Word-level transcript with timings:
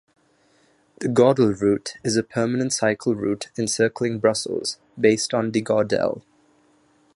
The 0.97 1.09
"Gordelroute" 1.09 1.91
is 2.03 2.17
a 2.17 2.23
permanent 2.23 2.73
cycle 2.73 3.13
route 3.13 3.51
encircling 3.55 4.17
Brussels, 4.17 4.79
based 4.99 5.31
on 5.31 5.51
De 5.51 5.61
Gordel. 5.61 6.23